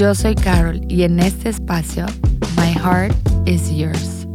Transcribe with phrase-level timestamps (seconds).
[0.00, 2.06] Yo soy Carol y en este espacio,
[2.56, 3.14] My Heart
[3.44, 4.26] is Yours.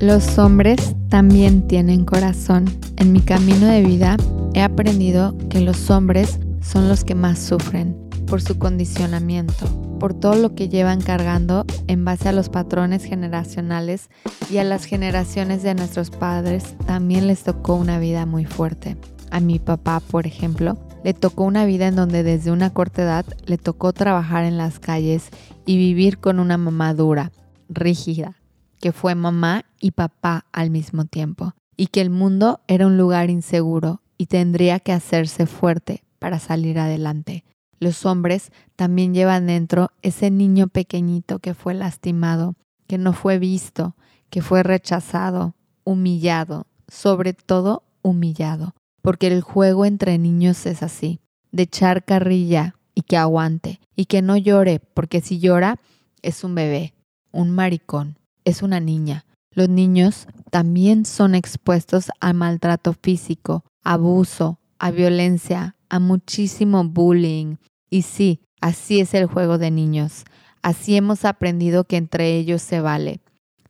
[0.00, 2.64] Los hombres también tienen corazón.
[2.96, 4.16] En mi camino de vida
[4.54, 9.66] he aprendido que los hombres son los que más sufren por su condicionamiento,
[10.00, 14.10] por todo lo que llevan cargando en base a los patrones generacionales
[14.50, 18.96] y a las generaciones de nuestros padres también les tocó una vida muy fuerte.
[19.32, 23.24] A mi papá, por ejemplo, le tocó una vida en donde desde una corta edad
[23.46, 25.30] le tocó trabajar en las calles
[25.64, 27.32] y vivir con una mamá dura,
[27.70, 28.36] rígida,
[28.78, 33.30] que fue mamá y papá al mismo tiempo, y que el mundo era un lugar
[33.30, 37.42] inseguro y tendría que hacerse fuerte para salir adelante.
[37.80, 42.54] Los hombres también llevan dentro ese niño pequeñito que fue lastimado,
[42.86, 43.96] que no fue visto,
[44.28, 51.64] que fue rechazado, humillado, sobre todo humillado, porque el juego entre niños es así, de
[51.64, 55.78] echar carrilla y que aguante, y que no llore, porque si llora
[56.22, 56.94] es un bebé,
[57.32, 59.26] un maricón, es una niña.
[59.50, 67.56] Los niños también son expuestos a maltrato físico, abuso, a violencia, a muchísimo bullying.
[67.90, 70.24] Y sí, así es el juego de niños.
[70.62, 73.20] Así hemos aprendido que entre ellos se vale.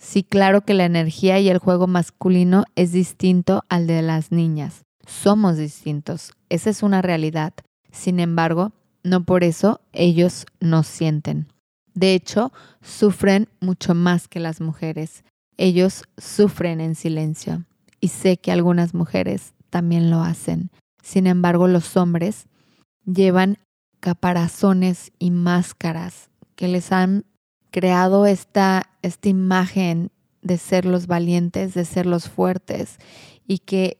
[0.00, 4.82] Sí, claro que la energía y el juego masculino es distinto al de las niñas.
[5.10, 6.32] Somos distintos.
[6.48, 7.52] Esa es una realidad.
[7.90, 8.72] Sin embargo,
[9.02, 11.48] no por eso ellos nos sienten.
[11.94, 15.24] De hecho, sufren mucho más que las mujeres.
[15.56, 17.64] Ellos sufren en silencio
[18.00, 20.70] y sé que algunas mujeres también lo hacen.
[21.02, 22.46] Sin embargo, los hombres
[23.04, 23.58] llevan
[23.98, 27.24] caparazones y máscaras que les han
[27.72, 32.98] creado esta, esta imagen de ser los valientes, de ser los fuertes
[33.46, 33.98] y que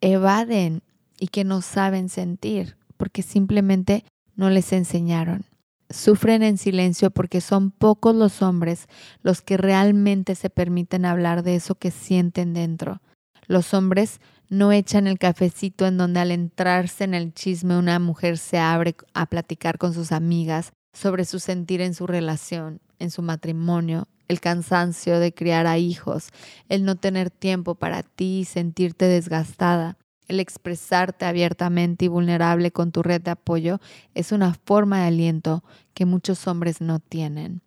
[0.00, 0.82] evaden
[1.18, 4.04] y que no saben sentir porque simplemente
[4.36, 5.44] no les enseñaron
[5.90, 8.88] sufren en silencio porque son pocos los hombres
[9.22, 13.02] los que realmente se permiten hablar de eso que sienten dentro.
[13.46, 18.38] Los hombres no echan el cafecito en donde al entrarse en el chisme una mujer
[18.38, 23.22] se abre a platicar con sus amigas sobre su sentir en su relación, en su
[23.22, 26.28] matrimonio, el cansancio de criar a hijos,
[26.68, 32.92] el no tener tiempo para ti y sentirte desgastada, el expresarte abiertamente y vulnerable con
[32.92, 33.80] tu red de apoyo
[34.14, 37.62] es una forma de aliento que muchos hombres no tienen.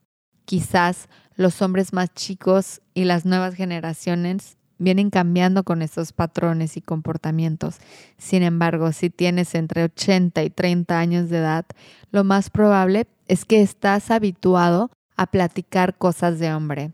[0.46, 6.82] Quizás los hombres más chicos y las nuevas generaciones vienen cambiando con estos patrones y
[6.82, 7.80] comportamientos.
[8.18, 11.66] Sin embargo, si tienes entre 80 y 30 años de edad,
[12.12, 16.94] lo más probable es que estás habituado a platicar cosas de hombre,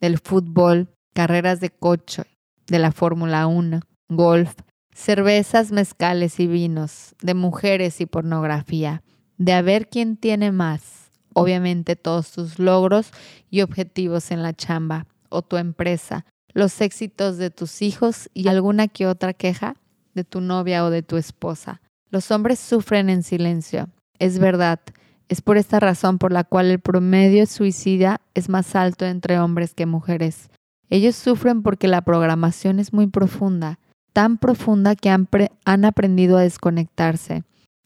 [0.00, 2.24] del fútbol, carreras de coche,
[2.66, 4.54] de la Fórmula 1, golf,
[4.94, 9.02] cervezas, mezcales y vinos, de mujeres y pornografía,
[9.38, 13.12] de a ver quién tiene más, obviamente todos tus logros
[13.50, 18.88] y objetivos en la chamba o tu empresa, los éxitos de tus hijos y alguna
[18.88, 19.76] que otra queja
[20.14, 21.80] de tu novia o de tu esposa.
[22.10, 23.88] Los hombres sufren en silencio,
[24.18, 24.80] es verdad.
[25.30, 29.72] Es por esta razón por la cual el promedio suicida es más alto entre hombres
[29.72, 30.50] que mujeres.
[30.90, 33.78] Ellos sufren porque la programación es muy profunda
[34.12, 35.28] tan profunda que han,
[35.64, 37.44] han aprendido a desconectarse,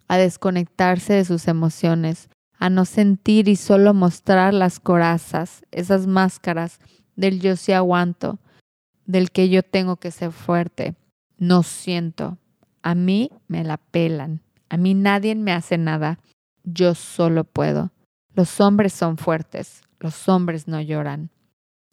[0.09, 2.29] a desconectarse de sus emociones,
[2.59, 6.79] a no sentir y solo mostrar las corazas, esas máscaras
[7.17, 8.39] del yo sí aguanto,
[9.07, 10.95] del que yo tengo que ser fuerte.
[11.37, 12.39] No siento.
[12.83, 14.41] A mí me la pelan.
[14.69, 16.19] A mí nadie me hace nada.
[16.65, 17.93] Yo solo puedo.
[18.35, 19.83] Los hombres son fuertes.
[20.01, 21.31] Los hombres no lloran.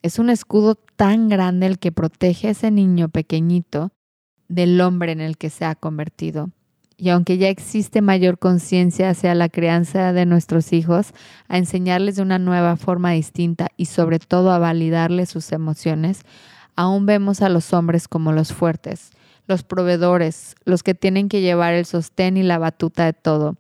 [0.02, 3.92] Es un escudo tan grande el que protege a ese niño pequeñito
[4.48, 6.50] del hombre en el que se ha convertido.
[6.98, 11.14] Y aunque ya existe mayor conciencia hacia la crianza de nuestros hijos,
[11.48, 16.22] a enseñarles de una nueva forma distinta y sobre todo a validarles sus emociones,
[16.76, 19.12] aún vemos a los hombres como los fuertes,
[19.48, 23.58] los proveedores, los que tienen que llevar el sostén y la batuta de todo.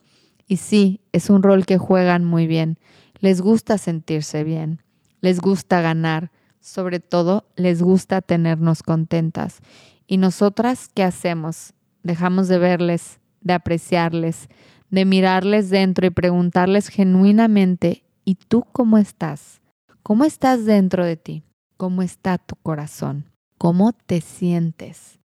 [0.51, 2.77] Y sí, es un rol que juegan muy bien.
[3.21, 4.81] Les gusta sentirse bien,
[5.21, 9.61] les gusta ganar, sobre todo les gusta tenernos contentas.
[10.07, 11.73] ¿Y nosotras qué hacemos?
[12.03, 14.49] Dejamos de verles, de apreciarles,
[14.89, 19.61] de mirarles dentro y preguntarles genuinamente, ¿y tú cómo estás?
[20.03, 21.43] ¿Cómo estás dentro de ti?
[21.77, 23.23] ¿Cómo está tu corazón?
[23.57, 25.17] ¿Cómo te sientes?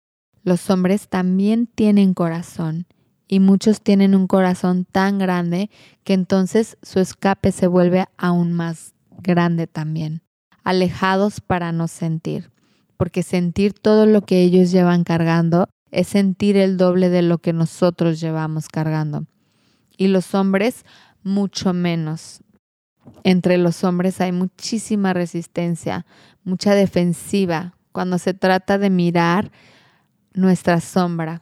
[0.45, 2.87] Los hombres también tienen corazón
[3.29, 5.71] y muchos tienen un corazón tan grande
[6.05, 10.23] que entonces su escape se vuelve aún más grande también,
[10.63, 12.51] alejados para no sentir,
[12.97, 17.53] porque sentir todo lo que ellos llevan cargando es sentir el doble de lo que
[17.53, 19.27] nosotros llevamos cargando.
[19.97, 20.85] Y los hombres
[21.23, 22.41] mucho menos.
[23.25, 26.07] Entre los hombres hay muchísima resistencia,
[26.45, 29.51] mucha defensiva cuando se trata de mirar
[30.35, 31.41] nuestra sombra,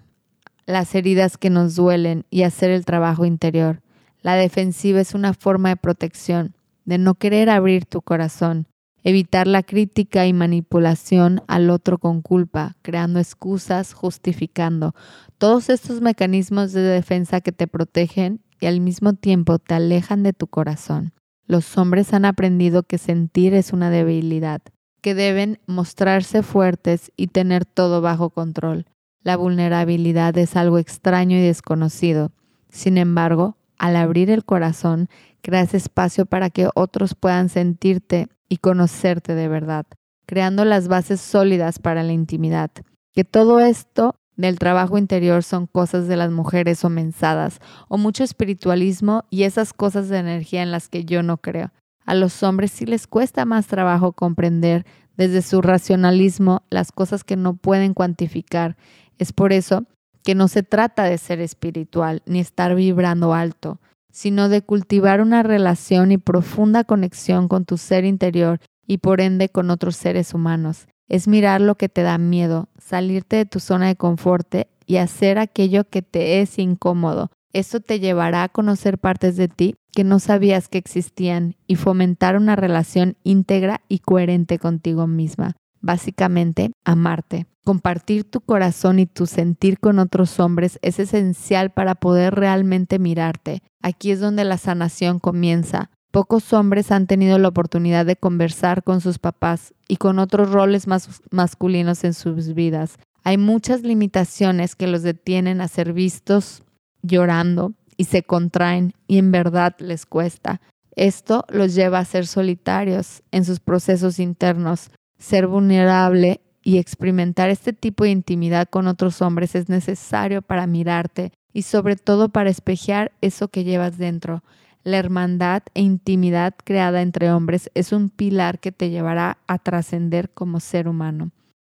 [0.66, 3.80] las heridas que nos duelen y hacer el trabajo interior.
[4.22, 8.66] La defensiva es una forma de protección, de no querer abrir tu corazón,
[9.02, 14.94] evitar la crítica y manipulación al otro con culpa, creando excusas, justificando.
[15.38, 20.32] Todos estos mecanismos de defensa que te protegen y al mismo tiempo te alejan de
[20.32, 21.12] tu corazón.
[21.46, 24.62] Los hombres han aprendido que sentir es una debilidad,
[25.02, 28.86] que deben mostrarse fuertes y tener todo bajo control.
[29.24, 32.30] La vulnerabilidad es algo extraño y desconocido.
[32.68, 35.08] Sin embargo, al abrir el corazón,
[35.40, 39.86] creas espacio para que otros puedan sentirte y conocerte de verdad,
[40.26, 42.70] creando las bases sólidas para la intimidad.
[43.14, 48.24] Que todo esto del trabajo interior son cosas de las mujeres o mensadas, o mucho
[48.24, 51.72] espiritualismo y esas cosas de energía en las que yo no creo.
[52.04, 54.84] A los hombres sí les cuesta más trabajo comprender
[55.16, 58.76] desde su racionalismo las cosas que no pueden cuantificar
[59.18, 59.84] es por eso
[60.22, 63.80] que no se trata de ser espiritual ni estar vibrando alto,
[64.10, 69.48] sino de cultivar una relación y profunda conexión con tu ser interior y por ende
[69.48, 70.86] con otros seres humanos.
[71.08, 74.54] Es mirar lo que te da miedo, salirte de tu zona de confort
[74.86, 77.30] y hacer aquello que te es incómodo.
[77.52, 82.36] Esto te llevará a conocer partes de ti que no sabías que existían y fomentar
[82.36, 87.46] una relación íntegra y coherente contigo misma básicamente amarte.
[87.64, 93.62] Compartir tu corazón y tu sentir con otros hombres es esencial para poder realmente mirarte.
[93.82, 95.90] Aquí es donde la sanación comienza.
[96.10, 100.86] Pocos hombres han tenido la oportunidad de conversar con sus papás y con otros roles
[100.86, 102.98] más masculinos en sus vidas.
[103.22, 106.62] Hay muchas limitaciones que los detienen a ser vistos
[107.02, 110.60] llorando y se contraen y en verdad les cuesta.
[110.96, 117.72] Esto los lleva a ser solitarios en sus procesos internos, ser vulnerable y experimentar este
[117.72, 123.12] tipo de intimidad con otros hombres es necesario para mirarte y sobre todo para espejear
[123.20, 124.42] eso que llevas dentro.
[124.82, 130.30] La hermandad e intimidad creada entre hombres es un pilar que te llevará a trascender
[130.30, 131.30] como ser humano.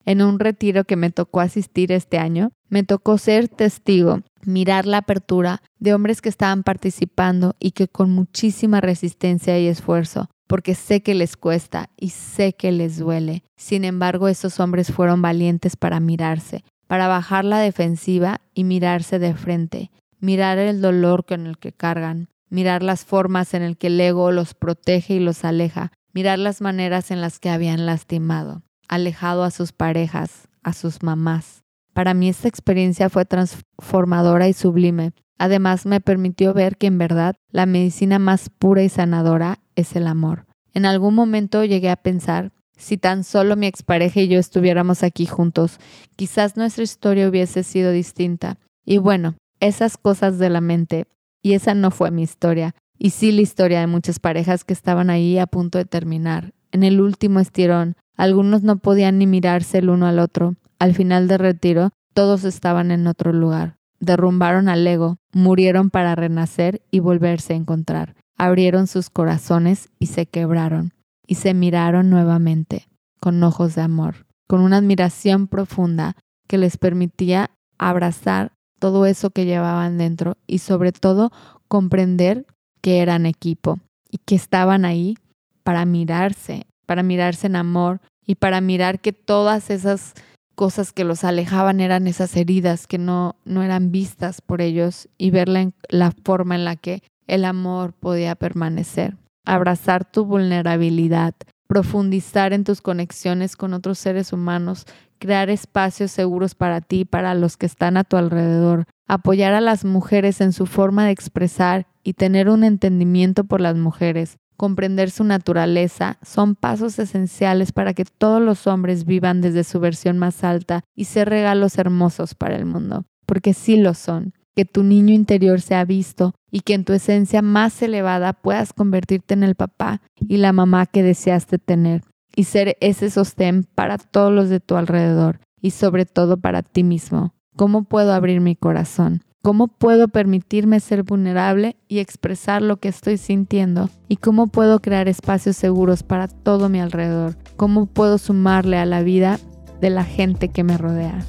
[0.05, 4.97] En un retiro que me tocó asistir este año, me tocó ser testigo, mirar la
[4.99, 11.03] apertura de hombres que estaban participando y que con muchísima resistencia y esfuerzo porque sé
[11.03, 13.43] que les cuesta y sé que les duele.
[13.55, 19.35] Sin embargo, esos hombres fueron valientes para mirarse, para bajar la defensiva y mirarse de
[19.35, 24.01] frente, mirar el dolor con el que cargan, mirar las formas en el que el
[24.01, 29.43] ego los protege y los aleja, mirar las maneras en las que habían lastimado, alejado
[29.43, 31.61] a sus parejas, a sus mamás.
[31.93, 35.11] Para mí esta experiencia fue transformadora y sublime.
[35.39, 40.05] Además me permitió ver que en verdad la medicina más pura y sanadora es el
[40.05, 40.45] amor.
[40.73, 45.25] En algún momento llegué a pensar, si tan solo mi expareja y yo estuviéramos aquí
[45.25, 45.79] juntos,
[46.15, 48.59] quizás nuestra historia hubiese sido distinta.
[48.85, 51.07] Y bueno, esas cosas de la mente,
[51.41, 55.09] y esa no fue mi historia, y sí la historia de muchas parejas que estaban
[55.09, 56.53] ahí a punto de terminar.
[56.71, 60.55] En el último estirón, algunos no podían ni mirarse el uno al otro.
[60.79, 63.78] Al final del retiro, todos estaban en otro lugar.
[63.99, 68.15] Derrumbaron al ego, murieron para renacer y volverse a encontrar.
[68.37, 70.93] Abrieron sus corazones y se quebraron,
[71.27, 72.87] y se miraron nuevamente,
[73.19, 76.15] con ojos de amor, con una admiración profunda
[76.47, 81.31] que les permitía abrazar todo eso que llevaban dentro y sobre todo
[81.67, 82.45] comprender
[82.81, 83.79] que eran equipo
[84.09, 85.17] y que estaban ahí
[85.63, 90.13] para mirarse, para mirarse en amor y para mirar que todas esas
[90.59, 95.31] cosas que los alejaban eran esas heridas que no, no eran vistas por ellos y
[95.31, 99.15] ver la, la forma en la que el amor podía permanecer.
[99.45, 101.33] Abrazar tu vulnerabilidad,
[101.65, 104.85] profundizar en tus conexiones con otros seres humanos,
[105.17, 109.61] crear espacios seguros para ti y para los que están a tu alrededor, apoyar a
[109.61, 115.09] las mujeres en su forma de expresar y tener un entendimiento por las mujeres, comprender
[115.09, 120.43] su naturaleza, son pasos esenciales para que todos los hombres vivan desde su versión más
[120.43, 125.13] alta y ser regalos hermosos para el mundo, porque sí lo son que tu niño
[125.13, 130.01] interior sea visto y que en tu esencia más elevada puedas convertirte en el papá
[130.17, 132.01] y la mamá que deseaste tener
[132.35, 136.83] y ser ese sostén para todos los de tu alrededor y sobre todo para ti
[136.83, 137.33] mismo.
[137.55, 139.23] ¿Cómo puedo abrir mi corazón?
[139.41, 143.89] ¿Cómo puedo permitirme ser vulnerable y expresar lo que estoy sintiendo?
[144.09, 147.37] ¿Y cómo puedo crear espacios seguros para todo mi alrededor?
[147.55, 149.39] ¿Cómo puedo sumarle a la vida
[149.79, 151.23] de la gente que me rodea?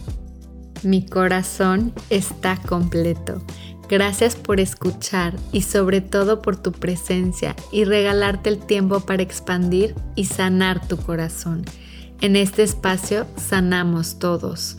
[0.83, 3.43] Mi corazón está completo.
[3.89, 9.95] Gracias por escuchar y sobre todo por tu presencia y regalarte el tiempo para expandir
[10.17, 11.65] y sanar tu corazón.
[12.21, 14.79] En este espacio sanamos todos.